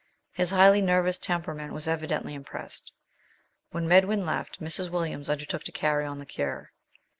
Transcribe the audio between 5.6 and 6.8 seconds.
to carry on the cure.